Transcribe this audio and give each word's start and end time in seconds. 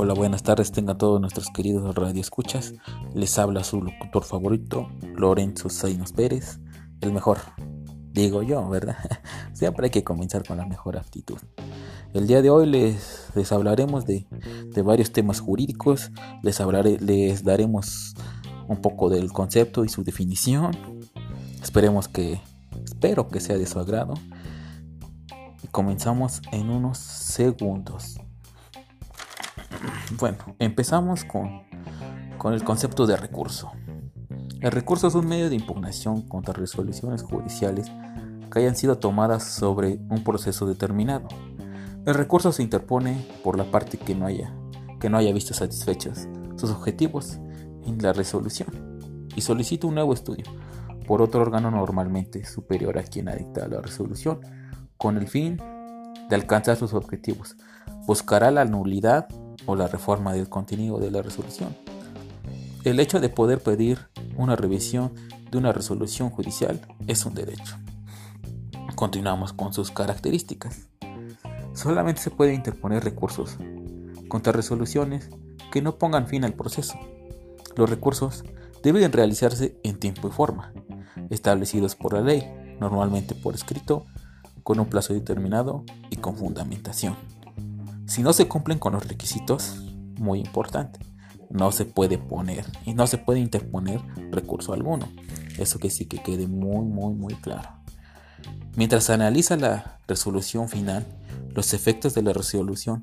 Hola, 0.00 0.14
buenas 0.14 0.44
tardes, 0.44 0.70
tengan 0.70 0.96
todos 0.96 1.20
nuestros 1.20 1.50
queridos 1.50 1.92
radioescuchas. 1.92 2.72
Les 3.14 3.36
habla 3.36 3.64
su 3.64 3.82
locutor 3.82 4.22
favorito, 4.22 4.88
Lorenzo 5.16 5.70
Zainos 5.70 6.12
Pérez, 6.12 6.60
el 7.00 7.12
mejor, 7.12 7.38
digo 8.12 8.44
yo, 8.44 8.68
¿verdad? 8.68 8.96
Siempre 9.54 9.86
hay 9.86 9.90
que 9.90 10.04
comenzar 10.04 10.46
con 10.46 10.58
la 10.58 10.66
mejor 10.66 10.98
actitud. 10.98 11.38
El 12.14 12.28
día 12.28 12.42
de 12.42 12.48
hoy 12.48 12.66
les, 12.66 13.26
les 13.34 13.50
hablaremos 13.50 14.06
de, 14.06 14.28
de, 14.72 14.82
varios 14.82 15.10
temas 15.10 15.40
jurídicos, 15.40 16.12
les, 16.44 16.60
hablaré, 16.60 17.00
les 17.00 17.42
daremos 17.42 18.14
un 18.68 18.80
poco 18.80 19.08
del 19.08 19.32
concepto 19.32 19.84
y 19.84 19.88
su 19.88 20.04
definición. 20.04 20.76
Esperemos 21.60 22.06
que, 22.06 22.40
espero 22.84 23.26
que 23.26 23.40
sea 23.40 23.58
de 23.58 23.66
su 23.66 23.80
agrado. 23.80 24.14
Y 25.60 25.66
comenzamos 25.66 26.40
en 26.52 26.70
unos 26.70 26.98
segundos. 26.98 28.20
Bueno, 30.16 30.38
empezamos 30.58 31.24
con, 31.24 31.64
con 32.38 32.54
el 32.54 32.64
concepto 32.64 33.06
de 33.06 33.16
recurso. 33.16 33.70
El 34.60 34.72
recurso 34.72 35.06
es 35.08 35.14
un 35.14 35.28
medio 35.28 35.50
de 35.50 35.56
impugnación 35.56 36.22
contra 36.22 36.54
resoluciones 36.54 37.22
judiciales 37.22 37.92
que 38.50 38.60
hayan 38.60 38.74
sido 38.74 38.98
tomadas 38.98 39.44
sobre 39.44 40.00
un 40.08 40.24
proceso 40.24 40.66
determinado. 40.66 41.28
El 42.06 42.14
recurso 42.14 42.52
se 42.52 42.62
interpone 42.62 43.22
por 43.44 43.58
la 43.58 43.70
parte 43.70 43.98
que 43.98 44.14
no 44.14 44.26
haya, 44.26 44.50
que 44.98 45.10
no 45.10 45.18
haya 45.18 45.32
visto 45.32 45.52
satisfechos 45.52 46.26
sus 46.56 46.70
objetivos 46.70 47.38
en 47.84 47.98
la 47.98 48.14
resolución 48.14 49.28
y 49.36 49.42
solicita 49.42 49.86
un 49.86 49.94
nuevo 49.94 50.14
estudio 50.14 50.44
por 51.06 51.20
otro 51.20 51.42
órgano 51.42 51.70
normalmente 51.70 52.46
superior 52.46 52.98
a 52.98 53.02
quien 53.02 53.28
ha 53.28 53.34
dictado 53.34 53.68
la 53.68 53.82
resolución 53.82 54.40
con 54.96 55.18
el 55.18 55.28
fin 55.28 55.58
de 56.28 56.34
alcanzar 56.34 56.76
sus 56.76 56.94
objetivos. 56.94 57.56
Buscará 58.06 58.50
la 58.50 58.64
nulidad 58.64 59.28
o 59.68 59.76
la 59.76 59.86
reforma 59.86 60.32
del 60.32 60.48
contenido 60.48 60.98
de 60.98 61.10
la 61.10 61.20
resolución. 61.20 61.76
El 62.84 62.98
hecho 63.00 63.20
de 63.20 63.28
poder 63.28 63.62
pedir 63.62 63.98
una 64.34 64.56
revisión 64.56 65.12
de 65.50 65.58
una 65.58 65.72
resolución 65.72 66.30
judicial 66.30 66.80
es 67.06 67.26
un 67.26 67.34
derecho. 67.34 67.76
Continuamos 68.94 69.52
con 69.52 69.74
sus 69.74 69.90
características. 69.90 70.88
Solamente 71.74 72.22
se 72.22 72.30
puede 72.30 72.54
interponer 72.54 73.04
recursos 73.04 73.58
contra 74.28 74.54
resoluciones 74.54 75.28
que 75.70 75.82
no 75.82 75.98
pongan 75.98 76.28
fin 76.28 76.46
al 76.46 76.54
proceso. 76.54 76.98
Los 77.76 77.90
recursos 77.90 78.44
deben 78.82 79.12
realizarse 79.12 79.78
en 79.84 79.98
tiempo 79.98 80.28
y 80.28 80.30
forma, 80.30 80.72
establecidos 81.28 81.94
por 81.94 82.14
la 82.14 82.22
ley, 82.22 82.50
normalmente 82.80 83.34
por 83.34 83.54
escrito, 83.54 84.06
con 84.62 84.80
un 84.80 84.86
plazo 84.86 85.12
determinado 85.12 85.84
y 86.08 86.16
con 86.16 86.36
fundamentación. 86.36 87.16
Si 88.08 88.22
no 88.22 88.32
se 88.32 88.48
cumplen 88.48 88.78
con 88.78 88.94
los 88.94 89.06
requisitos, 89.06 89.76
muy 90.18 90.40
importante, 90.40 90.98
no 91.50 91.70
se 91.72 91.84
puede 91.84 92.16
poner 92.16 92.64
y 92.86 92.94
no 92.94 93.06
se 93.06 93.18
puede 93.18 93.38
interponer 93.38 94.00
recurso 94.30 94.72
alguno. 94.72 95.06
Eso 95.58 95.78
que 95.78 95.90
sí 95.90 96.06
que 96.06 96.22
quede 96.22 96.46
muy, 96.46 96.86
muy, 96.86 97.14
muy 97.14 97.34
claro. 97.34 97.68
Mientras 98.76 99.04
se 99.04 99.12
analiza 99.12 99.56
la 99.58 99.98
resolución 100.08 100.70
final, 100.70 101.06
los 101.54 101.74
efectos 101.74 102.14
de 102.14 102.22
la 102.22 102.32
resolución 102.32 103.02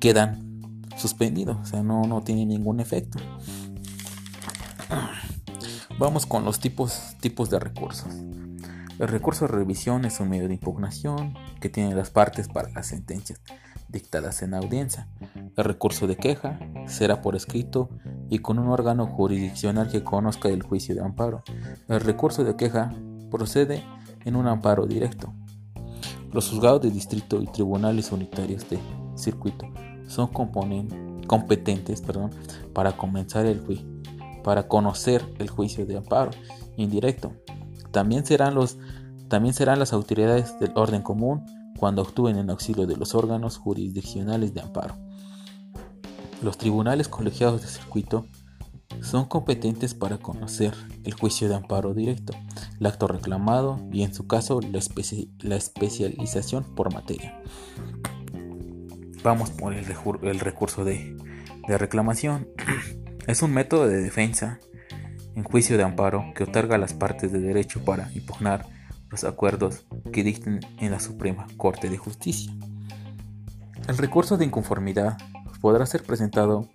quedan 0.00 0.80
suspendidos, 0.96 1.58
o 1.58 1.66
sea, 1.66 1.82
no, 1.82 2.04
no 2.04 2.22
tiene 2.22 2.46
ningún 2.46 2.80
efecto. 2.80 3.18
Vamos 5.98 6.24
con 6.24 6.44
los 6.46 6.58
tipos, 6.58 7.16
tipos 7.20 7.50
de 7.50 7.58
recursos. 7.58 8.14
El 8.98 9.08
recurso 9.08 9.46
de 9.46 9.52
revisión 9.52 10.06
es 10.06 10.20
un 10.20 10.30
medio 10.30 10.48
de 10.48 10.54
impugnación 10.54 11.34
que 11.60 11.68
tiene 11.68 11.94
las 11.94 12.10
partes 12.10 12.48
para 12.48 12.70
las 12.70 12.86
sentencias 12.86 13.40
dictadas 13.88 14.42
en 14.42 14.54
audiencia. 14.54 15.08
El 15.56 15.64
recurso 15.64 16.06
de 16.06 16.16
queja 16.16 16.58
será 16.86 17.22
por 17.22 17.36
escrito 17.36 17.88
y 18.28 18.40
con 18.40 18.58
un 18.58 18.68
órgano 18.68 19.06
jurisdiccional 19.06 19.90
que 19.90 20.04
conozca 20.04 20.48
el 20.48 20.62
juicio 20.62 20.94
de 20.94 21.00
amparo. 21.00 21.42
El 21.88 22.00
recurso 22.00 22.44
de 22.44 22.56
queja 22.56 22.92
procede 23.30 23.82
en 24.24 24.36
un 24.36 24.46
amparo 24.46 24.86
directo. 24.86 25.32
Los 26.32 26.50
juzgados 26.50 26.82
de 26.82 26.90
distrito 26.90 27.40
y 27.40 27.46
tribunales 27.46 28.12
unitarios 28.12 28.68
de 28.68 28.78
circuito 29.16 29.66
son 30.06 30.28
competentes 30.28 32.02
perdón, 32.02 32.30
para 32.74 32.96
comenzar 32.96 33.46
el 33.46 33.60
juicio, 33.60 33.86
para 34.44 34.68
conocer 34.68 35.24
el 35.38 35.48
juicio 35.48 35.86
de 35.86 35.96
amparo 35.96 36.30
indirecto 36.76 37.32
también 37.90 38.24
serán, 38.24 38.54
los, 38.54 38.78
también 39.28 39.54
serán 39.54 39.78
las 39.78 39.92
autoridades 39.92 40.58
del 40.58 40.72
orden 40.74 41.02
común 41.02 41.44
cuando 41.78 42.02
actúen 42.02 42.36
en 42.36 42.50
auxilio 42.50 42.86
de 42.86 42.96
los 42.96 43.14
órganos 43.14 43.56
jurisdiccionales 43.56 44.54
de 44.54 44.60
amparo. 44.60 44.96
Los 46.42 46.58
tribunales 46.58 47.08
colegiados 47.08 47.62
de 47.62 47.68
circuito 47.68 48.26
son 49.00 49.26
competentes 49.26 49.94
para 49.94 50.18
conocer 50.18 50.74
el 51.04 51.14
juicio 51.14 51.48
de 51.48 51.54
amparo 51.54 51.94
directo, 51.94 52.32
el 52.80 52.86
acto 52.86 53.06
reclamado 53.06 53.80
y 53.92 54.02
en 54.02 54.14
su 54.14 54.26
caso 54.26 54.60
la, 54.60 55.56
especialización 55.56 56.64
por 56.74 56.92
materia. 56.92 57.40
Vamos 59.22 59.50
por 59.50 59.74
el, 59.74 59.84
recurso 60.40 60.84
de 60.84 61.16
reclamación. 61.66 62.48
Es 63.26 63.42
un 63.42 63.52
método 63.52 63.86
de 63.86 64.00
defensa 64.00 64.58
en 65.34 65.44
juicio 65.44 65.76
de 65.76 65.82
amparo 65.82 66.32
que 66.34 66.44
otorga 66.44 66.76
a 66.76 66.78
las 66.78 66.94
partes 66.94 67.30
de 67.30 67.40
derecho 67.40 67.84
para 67.84 68.10
impugnar 68.14 68.77
los 69.10 69.24
acuerdos 69.24 69.84
que 70.12 70.22
dicten 70.22 70.60
en 70.78 70.90
la 70.90 71.00
Suprema 71.00 71.46
Corte 71.56 71.88
de 71.88 71.98
Justicia. 71.98 72.52
El 73.88 73.96
recurso 73.96 74.36
de 74.36 74.44
inconformidad 74.44 75.16
podrá 75.60 75.86
ser 75.86 76.02
presentado 76.02 76.68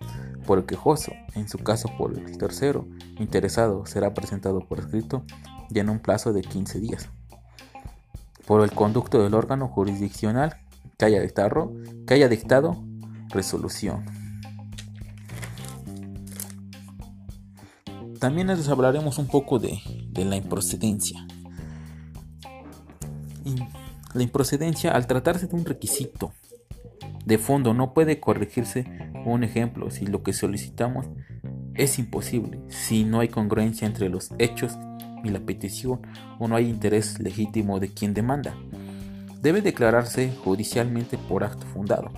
por 0.45 0.59
el 0.59 0.66
quejoso, 0.66 1.11
en 1.35 1.47
su 1.47 1.57
caso 1.59 1.89
por 1.97 2.17
el 2.17 2.38
tercero 2.38 2.88
interesado 3.17 3.85
será 3.85 4.13
presentado 4.13 4.61
por 4.61 4.79
escrito 4.79 5.23
y 5.69 5.79
en 5.79 5.89
un 5.89 5.99
plazo 5.99 6.33
de 6.33 6.41
15 6.41 6.79
días. 6.79 7.09
Por 8.45 8.61
el 8.61 8.72
conducto 8.72 9.23
del 9.23 9.33
órgano 9.33 9.67
jurisdiccional 9.67 10.57
que 10.97 11.05
haya 11.05 11.22
dictado, 11.22 11.72
dictado 12.29 12.83
resolución. 13.29 14.05
También 18.19 18.47
les 18.47 18.69
hablaremos 18.69 19.17
un 19.17 19.27
poco 19.27 19.59
de, 19.59 19.81
la 20.16 20.38
improcedencia. 20.38 21.27
La 24.13 24.24
improcedencia, 24.24 24.91
al 24.91 25.07
tratarse 25.07 25.47
de 25.47 25.56
un 25.56 25.66
requisito 25.66 26.34
de 27.25 27.38
fondo, 27.38 27.74
no 27.74 27.94
puede 27.94 28.19
corregirse 28.19 28.85
un 29.25 29.44
ejemplo 29.44 29.90
si 29.90 30.06
lo 30.06 30.24
que 30.24 30.34
solicitamos 30.34 31.07
es 31.75 31.97
imposible, 32.00 32.59
si 32.68 33.03
no 33.03 33.19
hay 33.19 33.29
congruencia 33.29 33.88
entre 33.88 34.09
los 34.09 34.31
hechos 34.38 34.73
y 35.23 35.29
la 35.29 35.40
petición 35.40 36.02
o 36.40 36.47
no 36.47 36.56
hay 36.56 36.69
interés 36.69 37.19
legítimo 37.19 37.79
de 37.79 37.90
quien 37.90 38.13
demanda. 38.13 38.56
Debe 39.41 39.62
declararse 39.62 40.31
judicialmente 40.44 41.18
por 41.18 41.44
acto 41.44 41.66
fundado, 41.68 42.12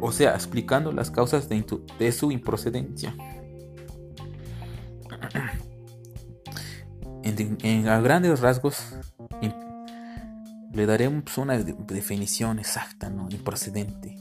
o 0.00 0.12
sea, 0.12 0.34
explicando 0.34 0.92
las 0.92 1.10
causas 1.10 1.48
de 1.48 2.12
su 2.12 2.32
improcedencia. 2.32 3.14
En, 7.24 7.88
a 7.88 8.00
grandes 8.00 8.40
rasgos 8.40 8.96
le 10.72 10.86
daremos 10.86 11.36
una 11.38 11.58
definición 11.58 12.58
exacta, 12.58 13.10
¿no? 13.10 13.28
improcedente, 13.30 14.16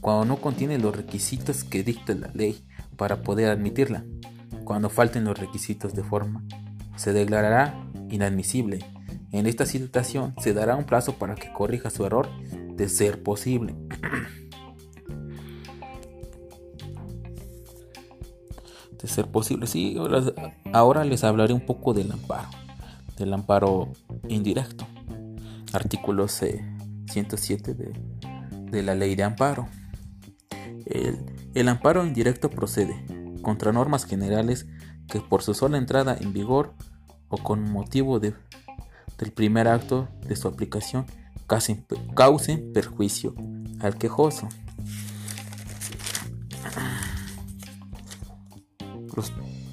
cuando 0.00 0.24
no 0.24 0.36
contiene 0.40 0.78
los 0.78 0.96
requisitos 0.96 1.64
que 1.64 1.82
dicta 1.82 2.14
la 2.14 2.28
ley 2.34 2.64
para 2.96 3.22
poder 3.22 3.50
admitirla. 3.50 4.04
Cuando 4.64 4.90
falten 4.90 5.24
los 5.24 5.38
requisitos 5.38 5.94
de 5.94 6.02
forma, 6.02 6.44
se 6.96 7.12
declarará 7.12 7.74
inadmisible. 8.10 8.78
En 9.32 9.46
esta 9.46 9.66
situación 9.66 10.34
se 10.40 10.54
dará 10.54 10.76
un 10.76 10.84
plazo 10.84 11.14
para 11.14 11.34
que 11.34 11.52
corrija 11.52 11.90
su 11.90 12.04
error 12.06 12.28
de 12.74 12.88
ser 12.88 13.22
posible. 13.22 13.74
ser 19.06 19.26
posible. 19.26 19.66
Sí, 19.66 19.96
ahora 20.72 21.04
les 21.04 21.24
hablaré 21.24 21.52
un 21.52 21.64
poco 21.64 21.94
del 21.94 22.12
amparo, 22.12 22.48
del 23.16 23.32
amparo 23.32 23.92
indirecto. 24.28 24.86
Artículo 25.72 26.28
107 26.28 27.74
de, 27.74 27.92
de, 28.70 28.82
la 28.82 28.94
ley 28.94 29.14
de 29.14 29.22
amparo. 29.22 29.68
El, 30.86 31.18
el 31.54 31.68
amparo 31.68 32.04
indirecto 32.04 32.50
procede 32.50 33.04
contra 33.42 33.72
normas 33.72 34.04
generales 34.04 34.66
que 35.08 35.20
por 35.20 35.42
su 35.42 35.54
sola 35.54 35.78
entrada 35.78 36.16
en 36.18 36.32
vigor 36.32 36.74
o 37.28 37.38
con 37.38 37.70
motivo 37.70 38.20
de, 38.20 38.34
del 39.18 39.32
primer 39.32 39.68
acto 39.68 40.08
de 40.26 40.36
su 40.36 40.48
aplicación 40.48 41.06
causen 42.14 42.72
perjuicio 42.72 43.34
al 43.80 43.96
quejoso. 43.96 44.48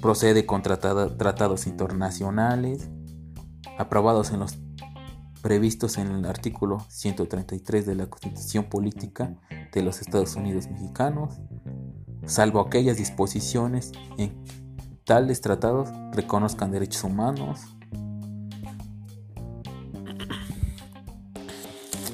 procede 0.00 0.46
con 0.46 0.62
tratados 0.62 1.66
internacionales 1.66 2.88
aprobados 3.78 4.30
en 4.30 4.40
los 4.40 4.58
previstos 5.42 5.98
en 5.98 6.08
el 6.08 6.24
artículo 6.24 6.78
133 6.88 7.86
de 7.86 7.94
la 7.94 8.06
Constitución 8.06 8.64
Política 8.64 9.34
de 9.72 9.82
los 9.82 10.00
Estados 10.00 10.36
Unidos 10.36 10.68
Mexicanos, 10.70 11.34
salvo 12.26 12.60
aquellas 12.60 12.96
disposiciones 12.96 13.92
en 14.18 14.44
tales 15.04 15.40
tratados 15.40 15.88
reconozcan 16.12 16.70
derechos 16.70 17.04
humanos. 17.04 17.60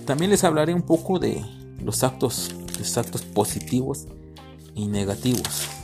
También 0.06 0.30
les 0.30 0.44
hablaré 0.44 0.72
un 0.72 0.82
poco 0.82 1.18
de 1.18 1.44
los 1.82 2.04
actos, 2.04 2.54
los 2.78 2.96
actos 2.96 3.22
positivos 3.22 4.06
y 4.74 4.86
negativos. 4.86 5.75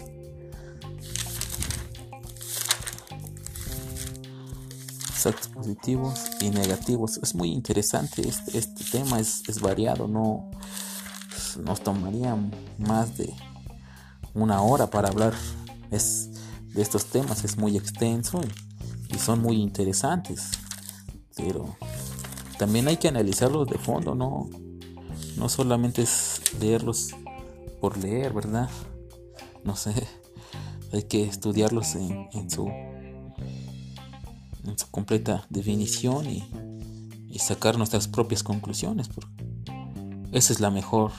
Actos 5.26 5.48
positivos 5.48 6.20
y 6.40 6.50
negativos. 6.50 7.18
Es 7.18 7.34
muy 7.34 7.50
interesante 7.50 8.26
este, 8.26 8.58
este 8.58 8.84
tema, 8.84 9.20
es, 9.20 9.60
variado, 9.60 10.08
no 10.08 10.50
nos 11.64 11.80
tomaría 11.82 12.36
más 12.78 13.16
de 13.16 13.34
una 14.34 14.62
hora 14.62 14.88
para 14.88 15.08
hablar 15.08 15.34
es, 15.90 16.30
de 16.68 16.82
estos 16.82 17.06
temas, 17.06 17.44
es 17.44 17.56
muy 17.56 17.76
extenso 17.76 18.40
y, 19.08 19.18
son 19.18 19.42
muy 19.42 19.56
interesantes, 19.56 20.52
pero 21.36 21.76
también 22.58 22.88
hay 22.88 22.96
que 22.96 23.08
analizarlos 23.08 23.68
de 23.68 23.76
fondo, 23.76 24.14
no, 24.14 24.48
no 25.36 25.48
solamente 25.50 26.00
es 26.02 26.40
leerlos 26.58 27.10
por 27.78 27.98
leer, 27.98 28.32
¿verdad? 28.32 28.70
No 29.64 29.76
sé, 29.76 29.92
hay 30.92 31.02
que 31.02 31.24
estudiarlos 31.24 31.94
en 31.94 32.50
su 32.50 32.70
en 34.64 34.78
su 34.78 34.90
completa 34.90 35.46
definición 35.50 36.26
y, 36.26 36.44
sacar 37.38 37.76
nuestras 37.76 38.06
propias 38.06 38.42
conclusiones. 38.42 39.08
Porque 39.08 39.44
esa 40.32 40.52
es 40.52 40.60
la 40.60 40.70
mejor 40.70 41.12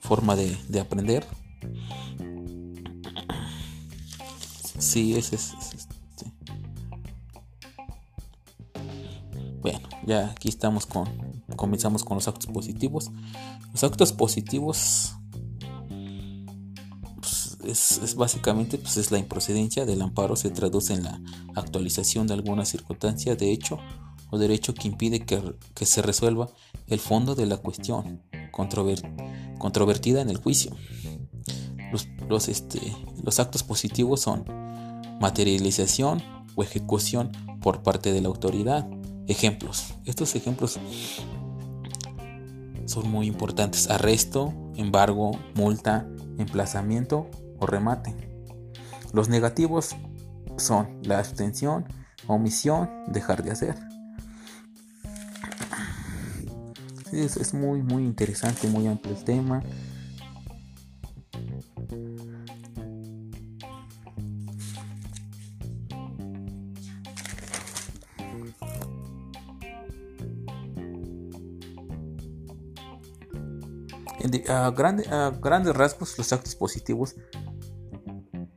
forma 0.00 0.36
de, 0.36 0.80
aprender. 0.80 1.24
Sí, 4.78 5.16
ese 5.16 5.36
es. 5.36 5.54
Bueno, 9.60 9.80
ya 10.06 10.30
aquí 10.30 10.48
estamos 10.48 10.86
con. 10.86 11.08
Comenzamos 11.56 12.04
con 12.04 12.16
los 12.16 12.28
actos 12.28 12.46
positivos. 12.46 13.10
Los 13.72 13.82
actos 13.84 14.12
positivos 14.12 15.17
es, 17.68 18.14
básicamente 18.16 18.78
pues, 18.78 18.96
es 18.96 19.10
la 19.10 19.18
improcedencia 19.18 19.84
del 19.84 20.02
amparo 20.02 20.36
se 20.36 20.50
traduce 20.50 20.94
en 20.94 21.04
la 21.04 21.20
actualización 21.54 22.26
de 22.26 22.34
alguna 22.34 22.64
circunstancia 22.64 23.36
de 23.36 23.52
hecho 23.52 23.78
o 24.30 24.38
derecho 24.38 24.74
que 24.74 24.88
impide 24.88 25.24
que, 25.24 25.86
se 25.86 26.02
resuelva 26.02 26.48
el 26.86 26.98
fondo 26.98 27.34
de 27.34 27.46
la 27.46 27.56
cuestión 27.56 28.22
controvertida 29.58 30.20
en 30.20 30.28
el 30.28 30.36
juicio. 30.36 30.76
Los, 32.28 32.48
este, 32.48 32.94
los 33.22 33.40
actos 33.40 33.62
positivos 33.62 34.20
son 34.20 34.44
materialización 35.18 36.22
o 36.56 36.62
ejecución 36.62 37.32
por 37.62 37.82
parte 37.82 38.12
de 38.12 38.20
la 38.20 38.28
autoridad. 38.28 38.86
Ejemplos. 39.28 39.94
Estos 40.04 40.34
ejemplos 40.34 40.78
son 42.84 43.10
muy 43.10 43.26
importantes. 43.26 43.88
Arresto, 43.88 44.52
embargo, 44.76 45.30
multa, 45.54 46.06
emplazamiento 46.36 47.30
o 47.58 47.66
remate. 47.66 48.14
Los 49.12 49.28
negativos 49.28 49.96
son 50.56 51.00
la 51.02 51.18
abstención, 51.18 51.86
omisión, 52.26 52.90
dejar 53.08 53.42
de 53.42 53.50
hacer. 53.52 53.74
es, 57.12 57.54
muy, 57.54 57.82
muy 57.82 58.04
interesante, 58.04 58.68
muy 58.68 58.86
amplio 58.86 59.14
el 59.14 59.24
tema. 59.24 59.62
a, 74.48 74.70
grandes 74.70 75.76
rasgos, 75.76 76.16
los 76.18 76.32
actos 76.32 76.54
positivos 76.54 77.16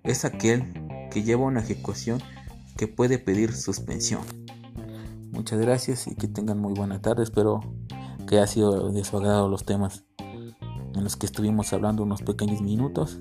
es 0.04 0.26
aquel 0.26 0.74
que 1.12 1.24
lleva 1.24 1.46
una 1.46 1.62
ejecución 1.62 2.22
que 2.78 2.88
puede 2.88 3.20
pedir 3.20 3.54
suspensión. 3.54 4.22
Muchas 5.32 5.60
gracias 5.60 6.08
y 6.08 6.16
que 6.16 6.28
tengan 6.28 6.60
muy 6.60 6.74
buena 6.74 7.02
tarde. 7.02 7.24
Espero 7.24 7.62
que 8.28 8.38
haya 8.38 8.48
sido 8.48 8.92
de 8.92 9.50
los 9.50 9.66
temas 9.66 10.06
en 10.20 11.04
los 11.04 11.16
que 11.16 11.26
estuvimos 11.26 11.72
hablando 11.74 12.04
unos 12.04 12.22
pequeños 12.22 12.62
minutos. 12.62 13.20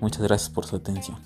Muchas 0.00 0.22
gracias 0.22 0.50
por 0.50 0.66
su 0.66 0.76
atención. 0.76 1.18